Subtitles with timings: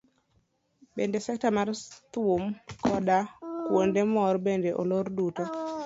[0.95, 1.69] Bende sekta mar
[2.13, 2.41] thum
[2.73, 3.17] akoda
[3.67, 5.43] kuonde mor bende olor duto.